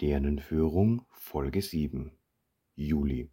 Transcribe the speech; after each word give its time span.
Sternenführung 0.00 1.04
Folge 1.10 1.60
7 1.60 2.10
Juli. 2.74 3.30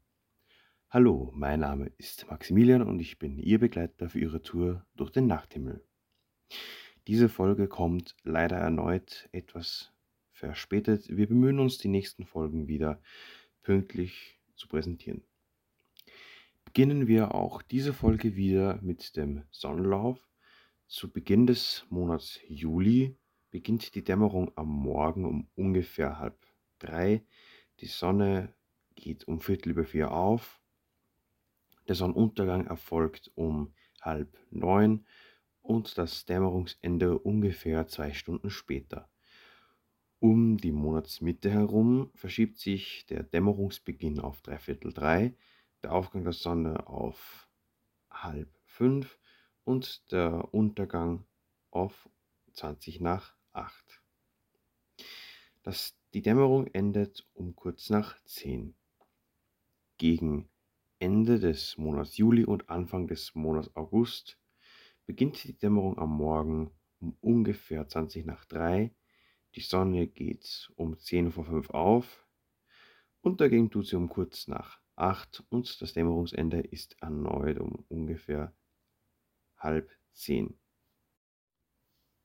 Hallo, 0.90 1.32
mein 1.33 1.62
Name 1.62 1.93
ist 1.97 2.29
Maximilian 2.29 2.82
und 2.82 3.00
ich 3.00 3.17
bin 3.20 3.40
Ihr 3.40 3.58
Begleiter 3.58 4.09
für 4.09 4.20
Ihre 4.20 4.42
Tour 4.42 4.85
durch 4.93 5.11
den 5.11 5.27
Nachthimmel. 5.27 5.82
Diese 7.08 7.30
Folge 7.30 7.69
kommt 7.69 8.18
leider 8.23 8.57
erneut 8.57 9.30
etwas 9.32 9.93
verspätet. 10.34 11.07
Wir 11.07 11.30
bemühen 11.30 11.59
uns, 11.59 11.77
die 11.77 11.88
nächsten 11.88 12.25
Folgen 12.25 12.68
wieder 12.68 13.02
pünktlich 13.61 14.38
zu 14.57 14.68
präsentieren. 14.68 15.23
Beginnen 16.65 17.07
wir 17.07 17.34
auch 17.34 17.61
diese 17.61 17.93
Folge 17.93 18.36
wieder 18.36 18.77
mit 18.81 19.15
dem 19.15 19.43
Sonnenlauf. 19.52 20.20
Zu 20.88 21.09
Beginn 21.09 21.47
des 21.47 21.86
Monats 21.89 22.41
Juli 22.49 23.15
beginnt 23.52 23.95
die 23.95 24.04
Dämmerung 24.04 24.52
am 24.57 24.68
Morgen 24.68 25.23
um 25.23 25.47
ungefähr 25.55 26.20
halb 26.20 26.46
drei. 26.80 27.23
Die 27.80 27.88
Sonne 27.88 28.54
geht 28.95 29.27
um 29.27 29.40
Viertel 29.40 29.72
über 29.72 29.85
vier 29.85 30.12
auf. 30.12 30.59
Der 31.88 31.95
Sonnenuntergang 31.95 32.68
erfolgt 32.68 33.31
um 33.35 33.73
halb 34.02 34.38
neun 34.49 35.05
und 35.62 35.98
das 35.98 36.26
Dämmerungsende 36.26 37.18
ungefähr 37.20 37.88
zwei 37.88 38.13
Stunden 38.13 38.49
später. 38.49 39.09
Um 40.20 40.58
die 40.58 40.71
Monatsmitte 40.71 41.52
herum 41.52 42.09
verschiebt 42.16 42.58
sich 42.58 43.05
der 43.05 43.23
Dämmerungsbeginn 43.23 44.20
auf 44.20 44.41
dreiviertel 44.41 44.91
drei, 44.91 45.35
der 45.84 45.94
Aufgang 45.94 46.23
der 46.23 46.34
Sonne 46.34 46.88
auf 46.88 47.48
halb 48.09 48.49
fünf 48.66 49.20
und 49.63 50.12
der 50.12 50.54
Untergang 50.54 51.26
auf 51.70 52.09
20 52.54 52.99
nach 53.02 53.35
8. 53.52 53.96
Das, 55.67 55.99
die 56.13 56.21
Dämmerung 56.21 56.67
endet 56.67 57.27
um 57.34 57.53
kurz 57.53 57.89
nach 57.89 58.23
10. 58.23 58.73
Gegen 59.98 60.48
Ende 60.98 61.41
des 61.41 61.77
Monats 61.77 62.15
Juli 62.15 62.46
und 62.46 62.70
Anfang 62.70 63.10
des 63.10 63.35
Monats 63.35 63.76
August 63.76 64.40
beginnt 65.06 65.44
die 65.44 65.58
Dämmerung 65.58 65.98
am 65.98 66.16
Morgen 66.16 66.72
um 67.02 67.18
ungefähr 67.20 67.86
20 67.86 68.26
nach 68.26 68.45
3. 68.45 68.95
Die 69.56 69.60
Sonne 69.60 70.08
geht 70.08 70.72
um 70.78 70.98
10 70.98 71.34
vor 71.34 71.44
5 71.44 71.70
auf. 71.72 72.26
und 73.20 73.42
dagegen 73.42 73.70
tut 73.70 73.88
sie 73.88 73.98
um 73.98 74.08
kurz 74.08 74.48
nach 74.48 74.80
8 74.95 75.44
und 75.50 75.82
das 75.82 75.92
Dämmerungsende 75.92 76.62
ist 76.62 76.95
erneut 77.02 77.60
um 77.60 77.84
ungefähr 77.90 78.56
halb 79.58 79.92
10. 80.14 80.58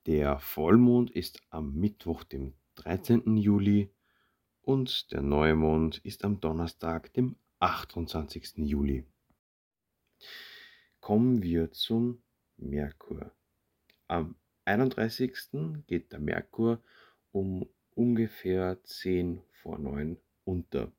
Der 0.07 0.39
Vollmond 0.39 1.11
ist 1.11 1.43
am 1.51 1.75
Mittwoch, 1.75 2.23
dem 2.23 2.55
13. 2.77 3.37
Juli 3.37 3.91
und 4.62 5.12
der 5.12 5.20
Neumond 5.20 5.98
ist 5.98 6.25
am 6.25 6.41
Donnerstag, 6.41 7.12
dem 7.12 7.37
28. 7.61 8.56
Juli. 8.56 9.05
Kommen 11.01 11.42
wir 11.42 11.70
zum 11.73 12.23
Merkur. 12.56 13.31
Am 14.09 14.37
31. 14.64 15.84
geht 15.87 16.12
der 16.12 16.20
Merkur 16.20 16.83
um 17.31 17.69
ungefähr 17.95 18.83
10 18.83 19.42
vor 19.51 19.79
9 19.79 20.17
unter. 20.45 20.92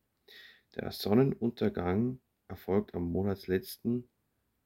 Der 0.75 0.91
Sonnenuntergang 0.91 2.19
erfolgt 2.47 2.93
am 2.93 3.11
Monatsletzten 3.11 4.07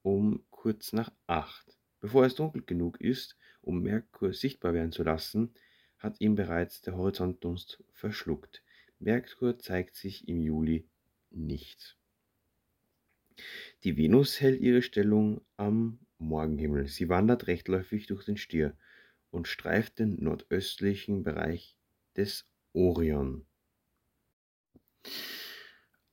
um 0.02 0.44
kurz 0.50 0.92
nach 0.92 1.12
8. 1.28 1.78
Bevor 2.00 2.26
es 2.26 2.36
dunkel 2.36 2.64
genug 2.64 3.00
ist, 3.00 3.38
um 3.62 3.82
Merkur 3.82 4.34
sichtbar 4.34 4.74
werden 4.74 4.92
zu 4.92 5.04
lassen, 5.04 5.54
hat 5.98 6.22
ihn 6.22 6.36
bereits 6.36 6.82
der 6.82 6.96
Horizontdunst 6.96 7.84
verschluckt. 7.92 8.64
Merkur 9.00 9.60
zeigt 9.60 9.96
sich 9.96 10.28
im 10.28 10.42
Juli 10.42 10.88
nicht. 11.30 11.98
Die 13.84 13.98
Venus 13.98 14.42
hält 14.42 14.60
ihre 14.62 14.82
Stellung 14.82 15.42
am 15.58 16.00
Morgenhimmel. 16.18 16.88
Sie 16.88 17.10
wandert 17.10 17.48
rechtläufig 17.48 18.08
durch 18.08 18.26
den 18.26 18.38
Stier 18.38 18.76
und 19.30 19.48
streift 19.48 20.00
den 20.00 20.24
nordöstlichen 20.24 21.24
Bereich 21.24 21.78
des 22.16 22.48
Orion. 22.74 23.46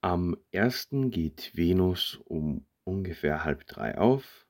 Am 0.03 0.37
1. 0.53 0.89
geht 1.09 1.57
Venus 1.57 2.21
um 2.25 2.67
ungefähr 2.85 3.45
halb 3.45 3.67
drei 3.67 3.97
auf 3.97 4.47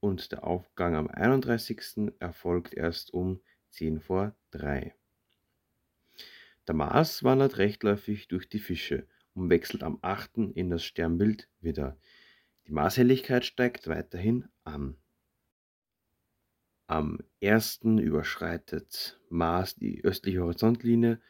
und 0.00 0.32
der 0.32 0.44
Aufgang 0.44 0.96
am 0.96 1.06
31. 1.06 2.12
erfolgt 2.18 2.74
erst 2.74 3.14
um 3.14 3.40
10 3.76 4.00
vor 4.00 4.34
3. 4.52 4.94
Der 6.66 6.74
Mars 6.74 7.22
wandert 7.22 7.58
rechtläufig 7.58 8.26
durch 8.26 8.48
die 8.48 8.58
Fische 8.58 9.06
und 9.34 9.50
wechselt 9.50 9.82
am 9.82 9.98
8. 10.00 10.38
in 10.54 10.70
das 10.70 10.82
Sternbild 10.82 11.46
Widder. 11.60 11.98
Die 12.66 12.72
Marshelligkeit 12.72 13.44
steigt 13.44 13.86
weiterhin 13.86 14.48
an. 14.64 14.96
Am 16.86 17.18
1. 17.42 17.80
überschreitet 17.82 19.20
Mars 19.28 19.74
die 19.74 20.02
östliche 20.02 20.40
Horizontlinie 20.40 21.20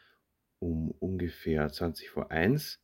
um 0.60 0.92
ungefähr 0.92 1.68
20 1.68 2.10
vor 2.10 2.30
1. 2.30 2.80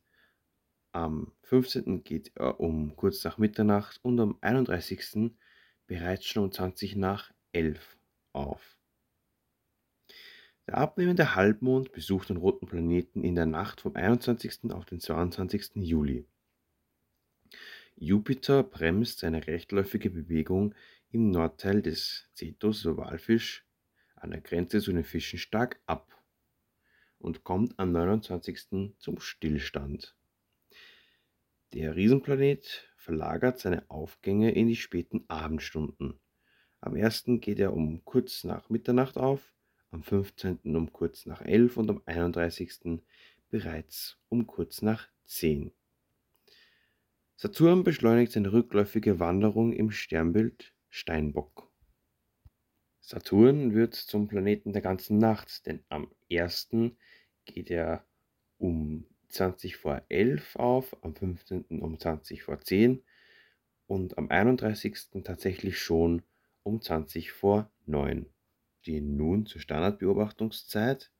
Am 0.91 1.31
15. 1.43 2.03
geht 2.03 2.33
er 2.35 2.59
um 2.59 2.97
kurz 2.97 3.23
nach 3.23 3.37
Mitternacht 3.37 4.03
und 4.03 4.19
am 4.19 4.37
31. 4.41 5.31
bereits 5.87 6.25
schon 6.25 6.43
um 6.43 6.51
20 6.51 6.97
nach 6.97 7.31
11 7.53 7.97
auf. 8.33 8.77
Der 10.67 10.77
abnehmende 10.77 11.35
Halbmond 11.35 11.91
besucht 11.91 12.29
den 12.29 12.37
roten 12.37 12.67
Planeten 12.67 13.23
in 13.23 13.35
der 13.35 13.45
Nacht 13.45 13.81
vom 13.81 13.95
21. 13.95 14.71
auf 14.71 14.85
den 14.85 15.01
22. 15.01 15.71
Juli. 15.75 16.25
Jupiter 17.95 18.63
bremst 18.63 19.19
seine 19.19 19.45
rechtläufige 19.45 20.09
Bewegung 20.09 20.73
im 21.11 21.31
Nordteil 21.31 21.81
des 21.81 22.29
Cetus 22.33 22.85
Walfisch 22.85 23.65
an 24.15 24.31
der 24.31 24.39
Grenze 24.39 24.79
zu 24.79 24.93
den 24.93 25.03
Fischen 25.03 25.37
stark 25.37 25.81
ab 25.85 26.17
und 27.19 27.43
kommt 27.43 27.77
am 27.77 27.91
29. 27.91 28.93
zum 28.97 29.19
Stillstand. 29.19 30.15
Der 31.73 31.95
Riesenplanet 31.95 32.89
verlagert 32.95 33.59
seine 33.59 33.89
Aufgänge 33.89 34.51
in 34.51 34.67
die 34.67 34.77
späten 34.77 35.25
Abendstunden. 35.27 36.19
Am 36.79 36.95
1. 36.95 37.25
geht 37.41 37.59
er 37.59 37.73
um 37.73 38.05
kurz 38.05 38.45
nach 38.45 38.69
Mitternacht 38.69 39.17
auf, 39.17 39.53
am 39.93 40.01
15. 40.01 40.75
um 40.75 40.91
kurz 40.91 41.27
nach 41.27 41.41
11 41.41 41.77
und 41.77 41.89
am 41.91 42.01
31. 42.05 42.99
bereits 43.49 44.17
um 44.27 44.47
kurz 44.47 44.81
nach 44.81 45.07
10. 45.25 45.71
Saturn 47.35 47.83
beschleunigt 47.83 48.31
seine 48.31 48.51
rückläufige 48.51 49.19
Wanderung 49.19 49.71
im 49.71 49.91
Sternbild 49.91 50.73
Steinbock. 50.89 51.71
Saturn 53.01 53.75
wird 53.75 53.93
zum 53.93 54.27
Planeten 54.27 54.73
der 54.73 54.81
ganzen 54.81 55.19
Nacht, 55.19 55.65
denn 55.67 55.83
am 55.89 56.09
1. 56.31 56.69
geht 57.45 57.69
er 57.69 58.03
um 58.57 59.05
20 59.29 59.75
vor 59.75 60.01
11 60.09 60.55
auf, 60.55 61.03
am 61.03 61.15
15. 61.15 61.65
um 61.81 61.99
20 61.99 62.41
vor 62.41 62.59
10 62.59 63.03
und 63.85 64.17
am 64.17 64.29
31. 64.29 65.23
tatsächlich 65.23 65.77
schon 65.77 66.23
um 66.63 66.81
20 66.81 67.31
vor 67.31 67.69
9, 67.85 68.32
die 68.85 69.01
nun 69.01 69.45
zur 69.45 69.61
Standardbeobachtungszeit 69.61 71.11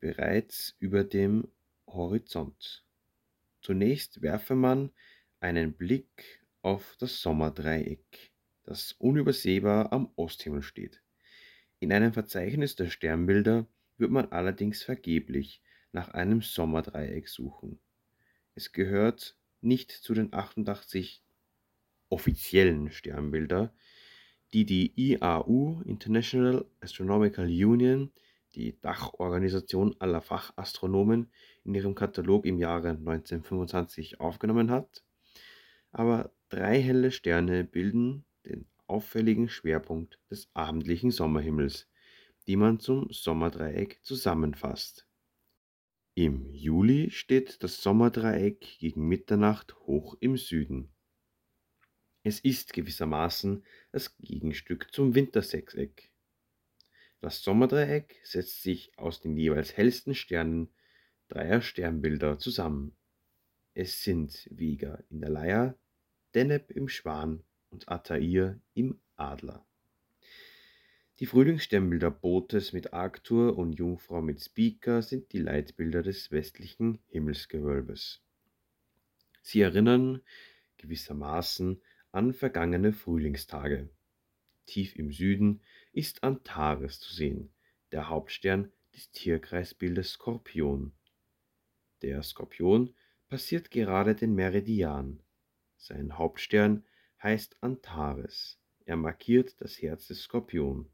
bereits 0.00 0.76
über 0.78 1.04
dem 1.04 1.48
Horizont. 1.86 2.84
Zunächst 3.60 4.22
werfe 4.22 4.54
man 4.54 4.90
einen 5.40 5.72
Blick 5.74 6.42
auf 6.62 6.96
das 6.98 7.20
Sommerdreieck, 7.20 8.32
das 8.64 8.92
unübersehbar 8.92 9.92
am 9.92 10.10
Osthimmel 10.16 10.62
steht. 10.62 11.02
In 11.78 11.92
einem 11.92 12.12
Verzeichnis 12.12 12.76
der 12.76 12.90
Sternbilder 12.90 13.66
wird 13.96 14.10
man 14.10 14.32
allerdings 14.32 14.82
vergeblich 14.82 15.62
nach 15.92 16.10
einem 16.10 16.42
Sommerdreieck 16.42 17.28
suchen. 17.28 17.78
Es 18.54 18.72
gehört 18.72 19.36
nicht 19.60 19.90
zu 19.90 20.14
den 20.14 20.32
88 20.32 21.22
offiziellen 22.08 22.90
Sternbilder, 22.90 23.72
die 24.52 24.64
die 24.64 24.92
IAU 24.96 25.82
International 25.84 26.64
Astronomical 26.80 27.46
Union, 27.46 28.10
die 28.54 28.78
Dachorganisation 28.80 29.94
aller 29.98 30.20
Fachastronomen, 30.20 31.30
in 31.64 31.74
ihrem 31.74 31.94
Katalog 31.94 32.46
im 32.46 32.58
Jahre 32.58 32.90
1925 32.90 34.20
aufgenommen 34.20 34.70
hat 34.70 35.04
aber 35.92 36.32
drei 36.48 36.80
helle 36.80 37.10
Sterne 37.10 37.64
bilden 37.64 38.24
den 38.44 38.66
auffälligen 38.86 39.48
Schwerpunkt 39.48 40.18
des 40.30 40.48
abendlichen 40.54 41.10
Sommerhimmels, 41.10 41.88
die 42.46 42.56
man 42.56 42.80
zum 42.80 43.08
Sommerdreieck 43.10 44.00
zusammenfasst. 44.02 45.06
Im 46.14 46.52
Juli 46.52 47.10
steht 47.10 47.62
das 47.62 47.82
Sommerdreieck 47.82 48.78
gegen 48.78 49.06
Mitternacht 49.06 49.76
hoch 49.86 50.16
im 50.20 50.36
Süden. 50.36 50.92
Es 52.22 52.40
ist 52.40 52.74
gewissermaßen 52.74 53.64
das 53.92 54.16
Gegenstück 54.18 54.92
zum 54.92 55.14
Wintersechseck. 55.14 56.10
Das 57.20 57.42
Sommerdreieck 57.42 58.20
setzt 58.24 58.62
sich 58.62 58.92
aus 58.98 59.20
den 59.20 59.36
jeweils 59.36 59.76
hellsten 59.76 60.14
Sternen 60.14 60.68
dreier 61.28 61.62
Sternbilder 61.62 62.38
zusammen. 62.38 62.94
Es 63.72 64.02
sind 64.02 64.48
Vega 64.50 65.02
in 65.08 65.20
der 65.20 65.30
Leier, 65.30 65.78
Deneb 66.34 66.70
im 66.70 66.88
Schwan 66.88 67.42
und 67.70 67.88
Altair 67.88 68.60
im 68.74 69.00
Adler. 69.16 69.64
Die 71.20 71.26
Frühlingssternbilder 71.26 72.10
Bootes 72.10 72.72
mit 72.72 72.92
Arctur 72.92 73.56
und 73.56 73.74
Jungfrau 73.74 74.22
mit 74.22 74.42
Speaker 74.42 75.02
sind 75.02 75.32
die 75.32 75.38
Leitbilder 75.38 76.02
des 76.02 76.30
westlichen 76.30 76.98
Himmelsgewölbes. 77.08 78.22
Sie 79.42 79.60
erinnern 79.60 80.22
gewissermaßen 80.78 81.82
an 82.12 82.32
vergangene 82.32 82.92
Frühlingstage. 82.92 83.88
Tief 84.66 84.96
im 84.96 85.12
Süden 85.12 85.62
ist 85.92 86.22
Antares 86.22 87.00
zu 87.00 87.12
sehen, 87.12 87.52
der 87.92 88.08
Hauptstern 88.08 88.72
des 88.94 89.10
Tierkreisbildes 89.10 90.12
Skorpion. 90.12 90.92
Der 92.02 92.22
Skorpion 92.22 92.94
passiert 93.28 93.70
gerade 93.70 94.14
den 94.14 94.34
Meridian. 94.34 95.22
Sein 95.76 96.18
Hauptstern 96.18 96.84
heißt 97.22 97.62
Antares. 97.62 98.58
Er 98.84 98.96
markiert 98.96 99.60
das 99.60 99.80
Herz 99.80 100.08
des 100.08 100.22
Skorpion. 100.22 100.90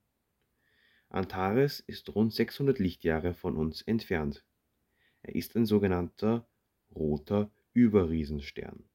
Antares 1.09 1.81
ist 1.81 2.15
rund 2.15 2.35
600 2.35 2.79
Lichtjahre 2.79 3.33
von 3.33 3.57
uns 3.57 3.83
entfernt. 3.83 4.45
Er 5.23 5.35
ist 5.35 5.57
ein 5.57 5.65
sogenannter 5.65 6.49
roter 6.95 7.51
Überriesenstern. 7.73 8.89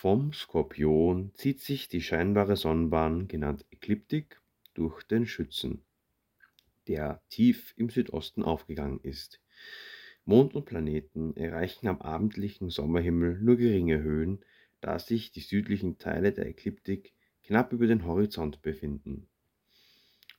Vom 0.00 0.32
Skorpion 0.32 1.30
zieht 1.34 1.60
sich 1.60 1.88
die 1.88 2.00
scheinbare 2.00 2.56
Sonnenbahn, 2.56 3.28
genannt 3.28 3.66
Ekliptik, 3.70 4.40
durch 4.72 5.02
den 5.02 5.26
Schützen, 5.26 5.84
der 6.88 7.20
tief 7.28 7.74
im 7.76 7.90
Südosten 7.90 8.42
aufgegangen 8.42 9.00
ist. 9.02 9.42
Mond 10.24 10.54
und 10.54 10.64
Planeten 10.64 11.36
erreichen 11.36 11.86
am 11.86 12.00
abendlichen 12.00 12.70
Sommerhimmel 12.70 13.42
nur 13.42 13.58
geringe 13.58 14.00
Höhen, 14.00 14.42
da 14.80 14.98
sich 14.98 15.32
die 15.32 15.42
südlichen 15.42 15.98
Teile 15.98 16.32
der 16.32 16.46
Ekliptik 16.46 17.12
knapp 17.42 17.74
über 17.74 17.86
den 17.86 18.06
Horizont 18.06 18.62
befinden. 18.62 19.28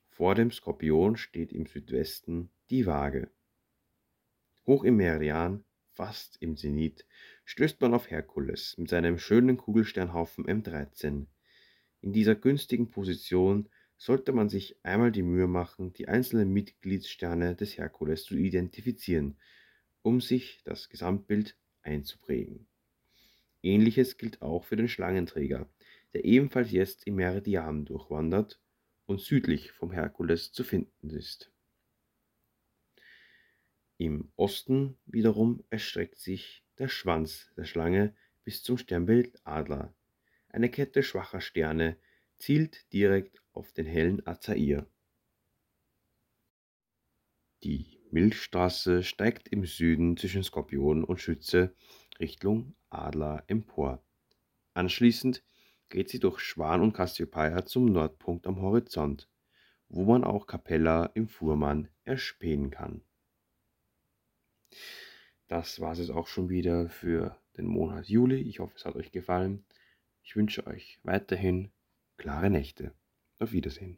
Vor 0.09 0.33
dem 0.33 0.49
Skorpion 0.49 1.17
steht 1.17 1.53
im 1.53 1.67
Südwesten 1.67 2.49
die 2.71 2.87
Waage. 2.87 3.29
Hoch 4.65 4.83
im 4.83 4.95
Meridian 4.95 5.63
fast 5.93 6.37
im 6.41 6.57
Zenit, 6.57 7.05
stößt 7.45 7.81
man 7.81 7.93
auf 7.93 8.09
Herkules 8.09 8.77
mit 8.77 8.89
seinem 8.89 9.17
schönen 9.17 9.57
Kugelsternhaufen 9.57 10.45
M13. 10.45 11.27
In 12.01 12.13
dieser 12.13 12.35
günstigen 12.35 12.89
Position 12.89 13.69
sollte 13.97 14.31
man 14.31 14.49
sich 14.49 14.77
einmal 14.83 15.11
die 15.11 15.21
Mühe 15.21 15.47
machen, 15.47 15.93
die 15.93 16.07
einzelnen 16.07 16.51
Mitgliedssterne 16.51 17.55
des 17.55 17.77
Herkules 17.77 18.23
zu 18.23 18.35
identifizieren, 18.35 19.37
um 20.01 20.21
sich 20.21 20.61
das 20.63 20.89
Gesamtbild 20.89 21.55
einzuprägen. 21.83 22.67
Ähnliches 23.61 24.17
gilt 24.17 24.41
auch 24.41 24.65
für 24.65 24.75
den 24.75 24.87
Schlangenträger, 24.87 25.69
der 26.13 26.25
ebenfalls 26.25 26.71
jetzt 26.71 27.05
im 27.05 27.15
Meridian 27.15 27.85
durchwandert 27.85 28.59
und 29.05 29.21
südlich 29.21 29.71
vom 29.71 29.91
Herkules 29.91 30.51
zu 30.51 30.63
finden 30.63 31.09
ist. 31.11 31.50
Im 34.01 34.31
Osten 34.35 34.97
wiederum 35.05 35.63
erstreckt 35.69 36.17
sich 36.17 36.63
der 36.79 36.87
Schwanz 36.87 37.51
der 37.55 37.65
Schlange 37.65 38.15
bis 38.43 38.63
zum 38.63 38.79
Sternbild 38.79 39.39
Adler. 39.43 39.93
Eine 40.49 40.71
Kette 40.71 41.03
schwacher 41.03 41.39
Sterne 41.39 41.99
zielt 42.39 42.91
direkt 42.93 43.43
auf 43.53 43.71
den 43.73 43.85
hellen 43.85 44.25
Azair. 44.25 44.89
Die 47.63 47.99
Milchstraße 48.09 49.03
steigt 49.03 49.49
im 49.49 49.65
Süden 49.65 50.17
zwischen 50.17 50.41
Skorpion 50.41 51.03
und 51.03 51.21
Schütze 51.21 51.75
Richtung 52.19 52.73
Adler 52.89 53.43
empor. 53.45 54.03
Anschließend 54.73 55.43
geht 55.89 56.09
sie 56.09 56.19
durch 56.19 56.39
Schwan 56.39 56.81
und 56.81 56.93
Cassiopeia 56.93 57.67
zum 57.67 57.85
Nordpunkt 57.85 58.47
am 58.47 58.59
Horizont, 58.61 59.29
wo 59.89 60.05
man 60.05 60.23
auch 60.23 60.47
Capella 60.47 61.05
im 61.13 61.27
Fuhrmann 61.27 61.87
erspähen 62.03 62.71
kann. 62.71 63.03
Das 65.47 65.79
war 65.79 65.91
es 65.91 65.99
jetzt 65.99 66.11
auch 66.11 66.27
schon 66.27 66.49
wieder 66.49 66.89
für 66.89 67.37
den 67.57 67.65
Monat 67.65 68.07
Juli. 68.07 68.41
Ich 68.41 68.59
hoffe, 68.59 68.73
es 68.75 68.85
hat 68.85 68.95
euch 68.95 69.11
gefallen. 69.11 69.65
Ich 70.23 70.35
wünsche 70.35 70.65
euch 70.67 70.99
weiterhin 71.03 71.71
klare 72.17 72.49
Nächte. 72.49 72.93
Auf 73.39 73.51
Wiedersehen. 73.51 73.97